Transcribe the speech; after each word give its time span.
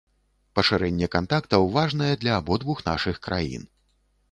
Пашырэнне 0.59 1.09
кантактаў 1.15 1.69
важнае 1.77 2.09
для 2.25 2.33
абодвух 2.41 2.83
нашых 2.91 3.23
краін. 3.31 3.71